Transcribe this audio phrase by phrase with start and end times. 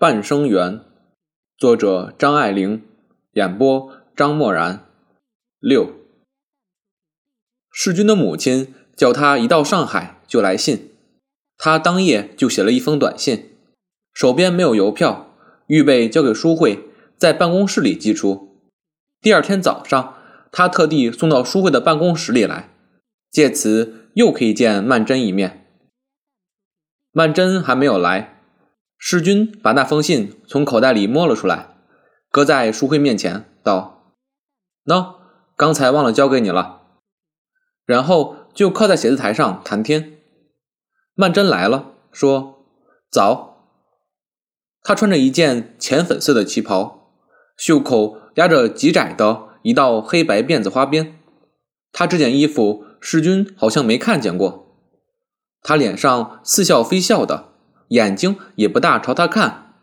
[0.00, 0.80] 半生缘，
[1.56, 2.84] 作者张爱玲，
[3.32, 4.86] 演播张默然。
[5.58, 5.92] 六，
[7.72, 10.92] 世君的母亲叫他一到上海就来信，
[11.56, 13.56] 他当夜就写了一封短信，
[14.14, 15.34] 手边没有邮票，
[15.66, 18.70] 预备交给淑慧，在办公室里寄出。
[19.20, 20.14] 第二天早上，
[20.52, 22.72] 他特地送到淑慧的办公室里来，
[23.32, 25.66] 借此又可以见曼桢一面。
[27.10, 28.36] 曼桢还没有来。
[28.98, 31.68] 世君把那封信从口袋里摸了出来，
[32.30, 34.14] 搁在淑慧面前，道
[34.84, 35.14] ：“喏，
[35.56, 36.82] 刚才忘了交给你了。”
[37.86, 40.18] 然后就靠在写字台上谈天。
[41.14, 42.64] 曼桢来了，说
[43.08, 43.78] ：“早。”
[44.82, 47.12] 她穿着一件浅粉色的旗袍，
[47.56, 51.18] 袖口压着极窄的一道黑白辫子花边。
[51.92, 54.76] 她这件衣服，世君好像没看见过。
[55.62, 57.52] 她脸上似笑非笑的。
[57.88, 59.74] 眼睛也不大朝他看，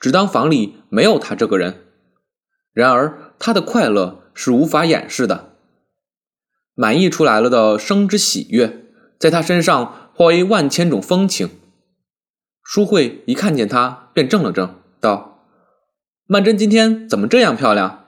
[0.00, 1.84] 只当房里没有他这个人。
[2.72, 5.52] 然而他的快乐是无法掩饰的，
[6.74, 8.84] 满溢出来了的生之喜悦，
[9.18, 11.50] 在他身上化为万千种风情。
[12.62, 15.44] 淑慧一看见他，便怔了怔，道
[16.28, 18.04] ：“曼桢今天怎么这样漂亮？”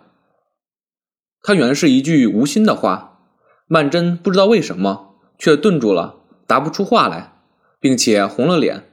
[1.43, 3.19] 他原是一句无心的话，
[3.67, 7.33] 曼桢不知道为什么，却顿住了，答不出话来，
[7.81, 8.90] 并且红了脸。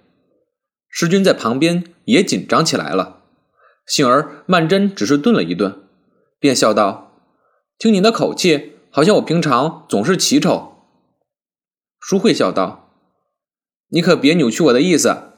[0.90, 3.22] 师君在旁边也紧张起来了，
[3.86, 5.84] 幸而曼桢只是顿了一顿，
[6.40, 7.22] 便笑道
[7.78, 10.74] ：“听你的口气，好像我平常总是奇丑。”
[12.00, 12.92] 淑慧笑道
[13.90, 15.34] ：“你可别扭曲我的意思。”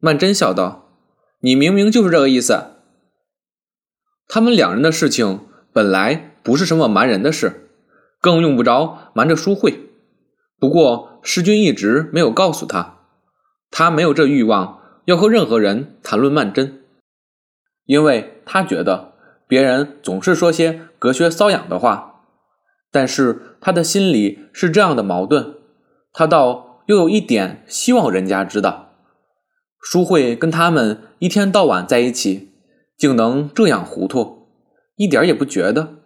[0.00, 0.90] 曼桢笑道
[1.40, 2.72] ：“你明明就是这个意思。”
[4.26, 7.68] 他们两人的事情本来不是什么瞒人的事，
[8.20, 9.90] 更用不着瞒着淑慧。
[10.58, 12.93] 不过师君一直没有告诉他。
[13.70, 16.72] 他没有这欲望要和任何人谈论曼桢，
[17.84, 19.12] 因为他觉得
[19.46, 22.10] 别人总是说些隔靴搔痒的话。
[22.90, 25.56] 但是他的心里是这样的矛盾，
[26.12, 28.92] 他倒又有一点希望人家知道。
[29.80, 32.52] 淑慧跟他们一天到晚在一起，
[32.96, 34.46] 竟能这样糊涂，
[34.94, 35.96] 一点也不觉得。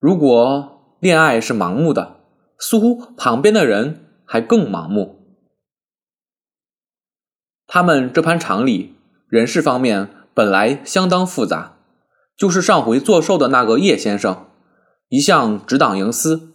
[0.00, 2.16] 如果恋爱是盲目的，
[2.58, 5.21] 似乎旁边的人还更盲目。
[7.74, 8.96] 他们这盘厂里
[9.28, 11.72] 人事方面本来相当复杂，
[12.36, 14.44] 就是上回做寿的那个叶先生，
[15.08, 16.52] 一向只党营私，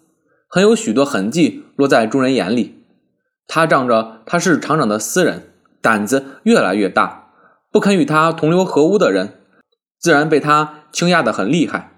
[0.47, 2.83] 很有许多痕迹落在众人眼里。
[3.47, 5.51] 他仗着他是厂长的私人，
[5.81, 7.31] 胆子越来越大，
[7.71, 9.39] 不肯与他同流合污的人，
[9.97, 11.93] 自然被他倾轧得很厉害。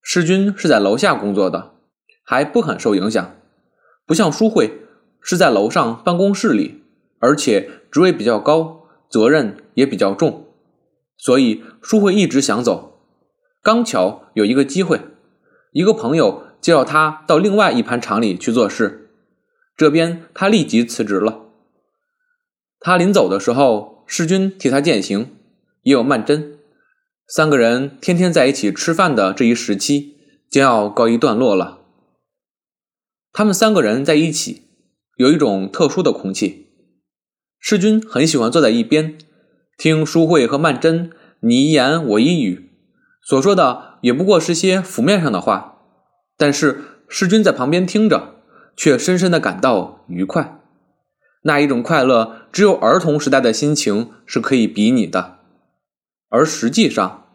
[0.00, 1.72] 世君是在楼下工作的，
[2.24, 3.34] 还不很受影响，
[4.06, 4.82] 不像淑慧
[5.20, 6.83] 是在楼上办公室里。
[7.24, 10.44] 而且职位比较高，责任也比较重，
[11.16, 13.00] 所以淑慧一直想走。
[13.62, 15.00] 刚巧有一个机会，
[15.72, 19.08] 一个朋友介绍他到另外一盘厂里去做事，
[19.74, 21.46] 这边他立即辞职了。
[22.78, 25.30] 他临走的时候，世君替他践行，
[25.80, 26.58] 也有曼桢，
[27.26, 30.18] 三个人天天在一起吃饭的这一时期
[30.50, 31.78] 将要告一段落了。
[33.32, 34.64] 他们三个人在一起，
[35.16, 36.63] 有一种特殊的空气。
[37.66, 39.16] 世君很喜欢坐在一边，
[39.78, 41.08] 听淑慧和曼桢
[41.40, 42.68] 你一言我一语，
[43.22, 45.78] 所说的也不过是些浮面上的话，
[46.36, 48.34] 但是世君在旁边听着，
[48.76, 50.60] 却深深的感到愉快。
[51.44, 55.38] 那一种快乐，只有儿童时代的心情是可以比拟的。
[56.28, 57.28] 而实际上，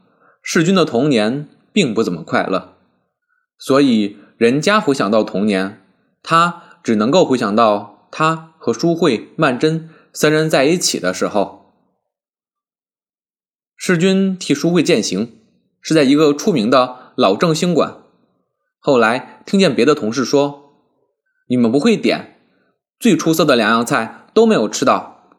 [0.43, 2.75] 世君的童年并不怎么快乐，
[3.57, 5.81] 所以人家回想到童年，
[6.21, 9.85] 他只能够回想到他和淑慧、曼桢。
[10.19, 11.71] 三人在一起的时候，
[13.77, 15.39] 世君替淑慧饯行，
[15.79, 18.01] 是在一个出名的老正兴馆。
[18.79, 20.73] 后来听见别的同事说
[21.47, 22.37] ：“你们不会点，
[22.99, 25.31] 最出色的两样菜都没有吃到。”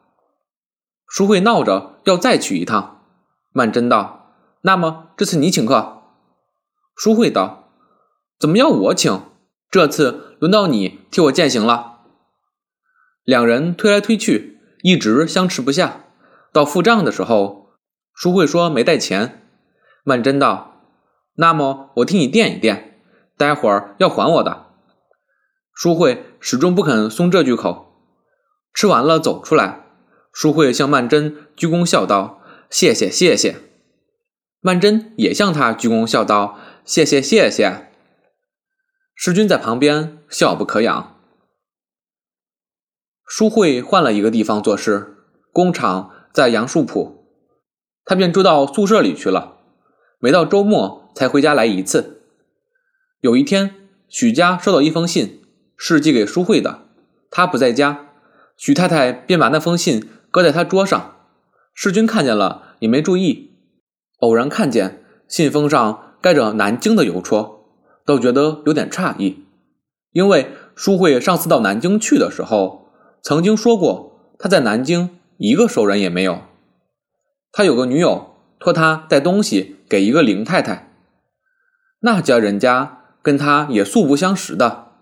[1.05, 3.03] 淑慧闹着要再去一趟。
[3.51, 4.33] 曼桢道
[4.65, 6.01] ：“那么这次你请客。”
[6.97, 7.71] 淑慧道
[8.39, 9.21] ：“怎么要我请？
[9.69, 11.99] 这次轮到你替我饯行了。”
[13.23, 14.50] 两人推来推去。
[14.81, 16.05] 一直相持不下，
[16.51, 17.69] 到付账的时候，
[18.13, 19.41] 淑慧说没带钱。
[20.03, 20.81] 曼桢道
[21.37, 22.99] ：“那么我替你垫一垫，
[23.37, 24.65] 待会儿要还我的。”
[25.73, 27.87] 淑慧始终不肯松这句口。
[28.73, 29.85] 吃完了走出来，
[30.33, 33.57] 淑慧向曼桢鞠躬笑道：“谢谢谢谢。”
[34.61, 37.89] 曼桢也向他鞠躬笑道：“谢谢谢谢。”
[39.15, 41.20] 世君在旁边笑不可仰。
[43.33, 45.15] 淑慧换了一个地方做事，
[45.53, 47.23] 工厂在杨树浦，
[48.03, 49.59] 他便住到宿舍里去了。
[50.19, 52.23] 每到周末才回家来一次。
[53.21, 53.73] 有一天，
[54.09, 55.41] 许家收到一封信，
[55.77, 56.81] 是寄给淑慧的，
[57.29, 58.09] 她不在家，
[58.57, 61.15] 许太太便把那封信搁在她桌上。
[61.73, 63.51] 世君看见了，也没注意。
[64.19, 67.63] 偶然看见信封上盖着南京的邮戳，
[68.05, 69.45] 都觉得有点诧异，
[70.11, 72.80] 因为淑慧上次到南京去的时候，
[73.21, 76.41] 曾经说过他在南京一个熟人也没有。
[77.51, 80.91] 他有个女友，托他带东西给一个林太太，
[81.99, 84.93] 那家人家跟他也素不相识的。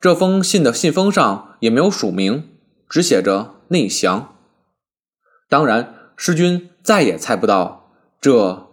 [0.00, 2.48] 这封信的信封上也没有署名，
[2.88, 4.34] 只写着内详。
[5.48, 8.70] 当然，师君再也猜不到这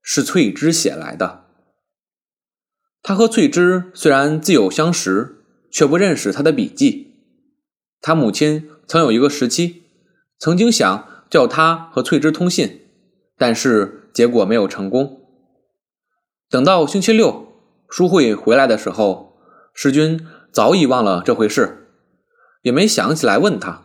[0.00, 1.44] 是翠芝写来的。
[3.02, 7.11] 他和翠芝虽然自有相识，却不认识他的笔迹。
[8.02, 9.84] 他母亲曾有一个时期，
[10.38, 11.08] 曾经想。
[11.32, 12.82] 叫他和翠芝通信，
[13.38, 15.22] 但是结果没有成功。
[16.50, 17.54] 等到星期六
[17.88, 19.38] 淑慧回来的时候，
[19.72, 21.88] 世君早已忘了这回事，
[22.60, 23.84] 也没想起来问他。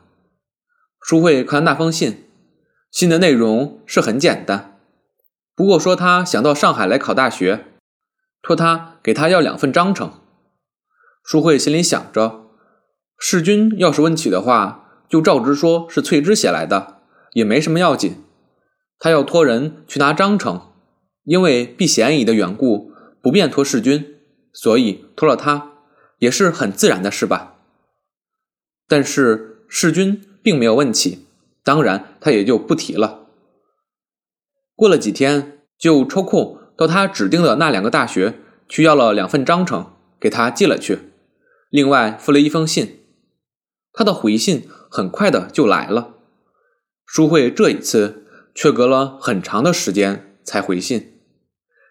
[0.99, 2.25] 淑慧看那封信，
[2.91, 4.77] 信的内容是很简单，
[5.55, 7.67] 不过说他想到上海来考大学，
[8.41, 10.11] 托他给他要两份章程。
[11.23, 12.46] 淑慧心里想着，
[13.17, 16.95] 世君要是问起的话，就照直说是翠芝写来的。
[17.33, 18.23] 也没什么要紧，
[18.97, 20.71] 他要托人去拿章程，
[21.23, 22.91] 因为避嫌疑的缘故，
[23.21, 24.15] 不便托世君，
[24.53, 25.73] 所以托了他，
[26.17, 27.57] 也是很自然的事吧。
[28.87, 31.27] 但是世君并没有问起，
[31.63, 33.27] 当然他也就不提了。
[34.75, 40.99] 过了几天，就抽空到他指定的那两个大学去要了两份章程，给他寄了去，
[41.69, 42.99] 另外附了一封信。
[43.97, 46.13] 他的回信很快的就来了。
[47.03, 51.19] 淑慧这一次却隔了很长的时间才回信，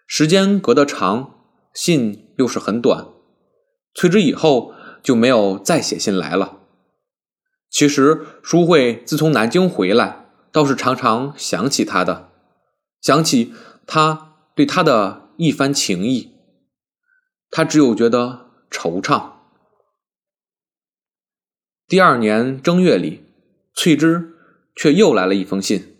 [0.07, 1.35] 时间隔得长，
[1.73, 3.07] 信又是很短。
[3.93, 4.73] 崔之以后
[5.03, 6.59] 就没有再写信来了。
[7.69, 12.29] 其实淑慧自从南京回来，倒是常常想起他的，
[13.01, 13.53] 想起
[13.85, 16.31] 他对他的一番情谊，
[17.51, 19.36] 他只有觉得惆怅。
[21.87, 23.23] 第二年正月里，
[23.73, 24.33] 翠芝。
[24.79, 25.95] 却又来了一封信，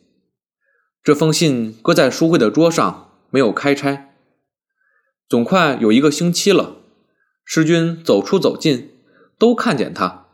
[1.02, 4.14] 这封信搁在书柜的桌上，没有开拆。
[5.28, 6.76] 总快有一个星期了，
[7.44, 8.92] 师君走出走进，
[9.40, 10.28] 都看见他。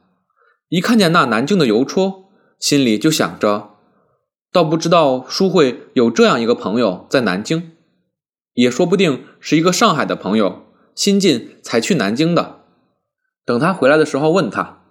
[0.67, 2.25] 一看见那南京的邮戳，
[2.59, 3.77] 心里就想着，
[4.51, 7.71] 倒不知道书会有这样一个朋友在南京，
[8.55, 12.59] 也说不定是一个上海的朋友，新近才去南京的。
[13.45, 14.82] 等他回来的时候问他，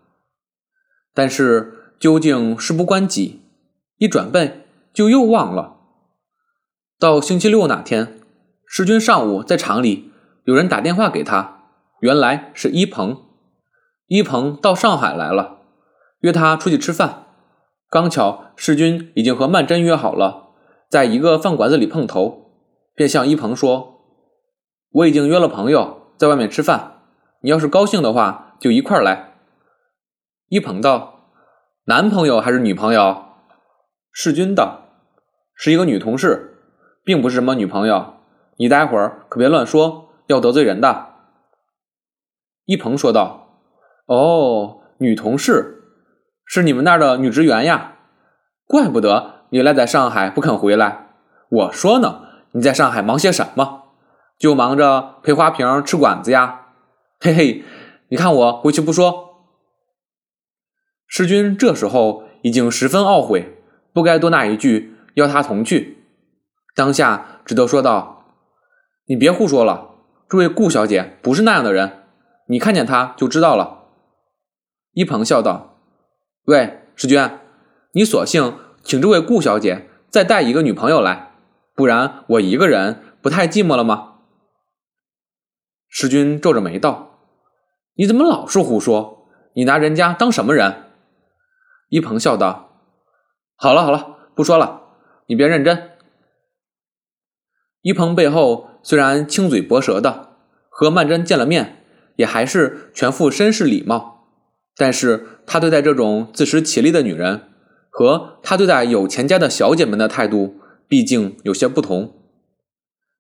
[1.15, 3.41] 但是究竟事不关己。
[3.99, 5.77] 一转背就又忘了。
[6.99, 8.21] 到星期六那天，
[8.67, 10.11] 世军上午在厂里，
[10.45, 11.63] 有人打电话给他，
[12.01, 13.23] 原来是一鹏。
[14.09, 15.59] 一鹏到上海来了，
[16.21, 17.27] 约他出去吃饭。
[17.89, 20.49] 刚巧世君已经和曼桢约好了，
[20.91, 22.51] 在一个饭馆子里碰头，
[22.95, 24.01] 便向一鹏说
[24.91, 27.03] ：“我已经约了朋友在外面吃饭，
[27.43, 29.32] 你要是高兴的话，就一块来。”
[30.53, 31.31] 一鹏道
[31.89, 33.25] ：“男朋友还是女朋友？”
[34.13, 34.83] 世君道
[35.57, 36.59] ：“是一个女同事，
[37.03, 38.17] 并不是什么女朋友。
[38.59, 41.07] 你待会儿可别乱说，要得罪人的。”
[42.69, 43.63] 一鹏说道
[44.05, 45.85] ：“哦，女同事，
[46.45, 47.95] 是你们那儿的女职员呀？
[48.67, 51.15] 怪不得你赖在上海不肯回来。
[51.49, 53.85] 我说呢，你在上海忙些什么？
[54.39, 56.67] 就忙着陪花瓶、吃馆子呀？
[57.21, 57.65] 嘿嘿，
[58.09, 59.31] 你看我回去不说。”
[61.15, 63.59] 世君这时候已经十分懊悔。
[63.93, 65.99] 不该多那一句邀他同去，
[66.75, 68.25] 当下只得说道
[69.05, 69.91] ：“你别胡说了，
[70.27, 72.05] 这位顾小姐不是那样的人，
[72.47, 73.89] 你看见她就知道了。”
[74.97, 75.77] 一鹏笑道
[76.49, 77.41] ：“喂，石娟，
[77.93, 81.33] 你索性请这位顾小姐再带一个女朋友来，
[81.75, 84.15] 不然我一个人不太寂寞了吗？”
[85.91, 87.19] 石君皱着眉道
[87.97, 89.27] ：“你怎么老是胡说？
[89.53, 90.85] 你拿人家当什么人？”
[91.93, 92.71] 一鹏笑道。
[93.55, 94.81] 好了好了，不说了，
[95.27, 95.91] 你别认真。
[97.83, 100.31] 一鹏背后虽然轻嘴薄舌的，
[100.71, 101.85] 和曼桢见了面，
[102.17, 104.27] 也还是全副绅士礼貌。
[104.75, 107.43] 但是他对待这种自食其力的女人，
[107.91, 110.57] 和他对待有钱家的小姐们的态度，
[110.89, 112.15] 毕竟有些不同。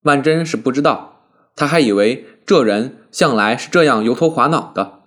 [0.00, 5.01] 曼桢是不知道，他还以为这人向来是这样油头滑脑的。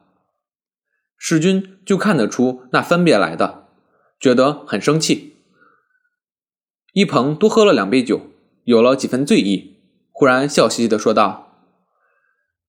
[1.27, 3.65] 世君就看得出那分别来的。
[4.19, 5.37] 觉得很生气，
[6.93, 8.29] 一鹏多喝了两杯酒，
[8.63, 9.79] 有了几分醉意，
[10.11, 11.57] 忽然笑嘻嘻的说道：“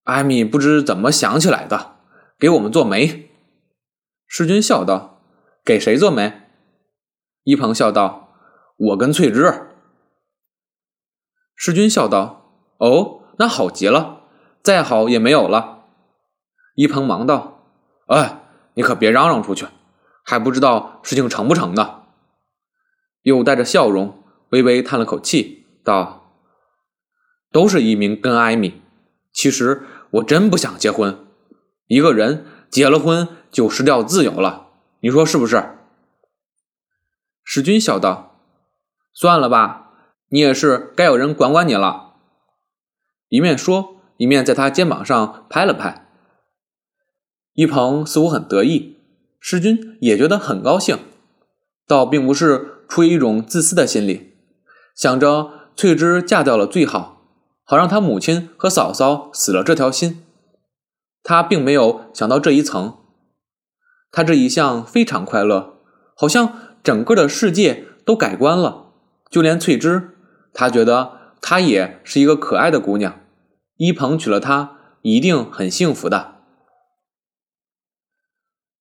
[0.05, 1.97] 艾米不知怎么想起来的，
[2.39, 3.29] 给我们做媒。”
[4.27, 5.21] 世君笑道
[5.63, 6.33] ：“给谁做媒？”
[7.45, 8.31] 一鹏笑道
[8.79, 9.67] ：“我跟翠芝。”
[11.55, 14.23] 世君笑道：“哦，那好极了，
[14.63, 15.85] 再好也没有了。”
[16.75, 17.63] 一鹏忙道
[18.09, 18.45] ：“哎，
[18.77, 19.67] 你可别嚷嚷出去，
[20.23, 22.03] 还不知道事情成不成呢。”
[23.23, 26.31] 又带着笑容，微微叹了口气，道
[27.51, 28.81] ：“都是一鸣跟艾米。
[29.33, 31.27] 其实我真不想结婚。
[31.89, 34.69] 一个人结了婚就失掉自由了，
[35.01, 35.71] 你说是不是？”
[37.43, 38.39] 史君笑道
[39.13, 39.91] ：“算了吧，
[40.29, 42.15] 你也是该有人管管你了。”
[43.29, 46.06] 一面说，一面在他肩膀上拍了拍。
[47.57, 48.97] 一鹏似乎很得意，
[49.41, 50.97] 世君也觉得很高兴，
[51.89, 54.35] 倒并不是出于一种自私的心理，
[54.95, 57.23] 想着翠芝嫁掉了最好，
[57.65, 60.23] 好让他母亲和嫂嫂死了这条心。
[61.25, 62.95] 他并没有想到这一层，
[64.13, 65.75] 他这一向非常快乐，
[66.15, 66.61] 好像。
[66.87, 68.93] 整个的世界都改观了，
[69.29, 70.11] 就连翠芝，
[70.53, 73.19] 他觉得她也是一个可爱的姑娘。
[73.77, 76.36] 一鹏娶了她，一定很幸福的。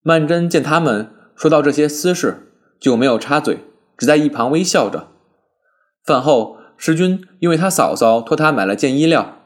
[0.07, 3.61] 曼桢见他们说到这些私事，就没有插嘴，
[3.97, 5.07] 只在一旁微笑着。
[6.05, 9.39] 饭后，石军因为他嫂嫂托他买了件衣料，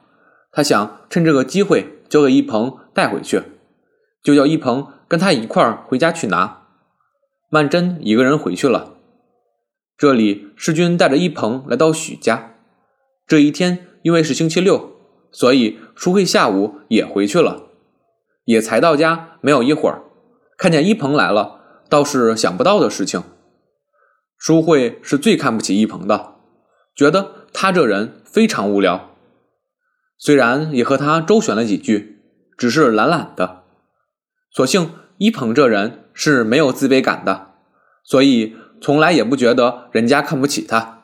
[0.51, 3.41] 他想趁这个机会交给一鹏带回去，
[4.21, 6.63] 就叫一鹏跟他一块儿回家去拿。
[7.49, 8.95] 曼桢一个人回去了。
[9.97, 12.55] 这里世军带着一鹏来到许家。
[13.25, 14.91] 这一天因为是星期六，
[15.31, 17.67] 所以淑慧下午也回去了。
[18.43, 20.01] 也才到家没有一会儿，
[20.59, 23.23] 看见一鹏来了，倒是想不到的事情。
[24.37, 26.35] 淑慧是最看不起一鹏的，
[26.93, 29.09] 觉得他这人非常无聊。
[30.19, 32.21] 虽然也和他周旋了几句，
[32.55, 33.63] 只是懒懒的。
[34.51, 36.05] 所幸一鹏这人。
[36.21, 37.51] 是没有自卑感的，
[38.03, 41.03] 所以从来也不觉得人家看不起他。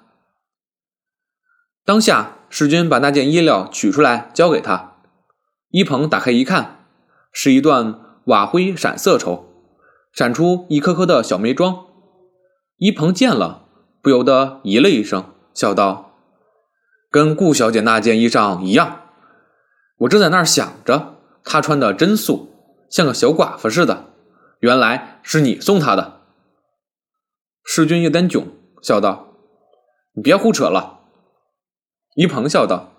[1.86, 4.98] 当下，世君把那件衣料取出来交给他，
[5.70, 6.86] 一鹏打开一看，
[7.32, 9.46] 是一段瓦灰闪色绸，
[10.12, 11.86] 闪出一颗颗的小眉桩。
[12.78, 13.68] 一鹏见了，
[14.02, 16.12] 不由得咦了一声，笑道
[17.12, 19.02] ：“跟顾小姐那件衣裳一样。”
[20.00, 22.50] 我正在那儿想着，她穿的真素，
[22.90, 24.06] 像个小寡妇似的。
[24.60, 26.22] 原来是你送他的，
[27.64, 28.48] 世君有点囧，
[28.82, 29.28] 笑道
[30.16, 31.02] ：“你别胡扯了。”
[32.16, 32.92] 一鹏笑道：“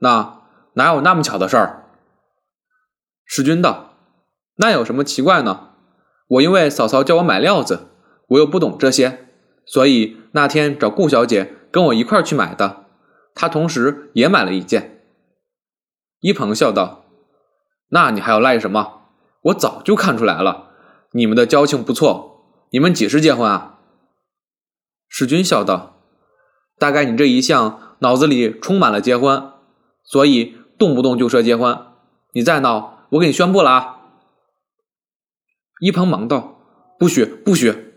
[0.00, 0.42] 那
[0.74, 1.84] 哪有那么巧的事儿？”
[3.24, 3.91] 世君道
[4.56, 5.70] ：“那有什么奇怪呢？
[6.28, 7.88] 我因为嫂嫂叫我买料子，
[8.28, 9.28] 我又不懂这些，
[9.66, 12.86] 所以那天找顾小姐跟我一块去买的。
[13.34, 15.04] 她同时也买了一件。”
[16.20, 17.04] 一鹏笑道
[17.90, 19.02] ：“那你还要赖什么？
[19.42, 20.68] 我早就看出来了。”
[21.14, 23.80] 你们的交情不错，你们几时结婚啊？
[25.08, 25.96] 世君笑道
[26.78, 29.52] ：“大概你这一向脑子里充满了结婚，
[30.04, 31.78] 所以动不动就说结婚。
[32.32, 33.98] 你再闹，我给你宣布了啊！”
[35.82, 36.60] 一鹏忙道
[36.96, 37.92] ：“不许，不许！”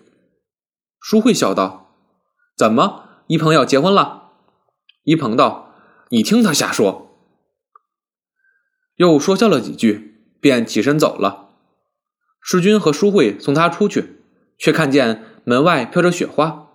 [0.99, 1.91] 淑慧笑道
[2.57, 4.31] ：“怎么，一鹏要结婚了？”
[5.05, 5.75] 一鹏道
[6.09, 7.15] ：“你听他瞎说。”
[8.97, 11.51] 又说笑了几句，便起身走了。
[12.41, 14.23] 世君和淑慧送他出去，
[14.57, 16.69] 却看见门外飘着雪花，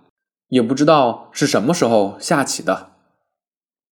[0.46, 2.92] 也不知道是什么时候下起的。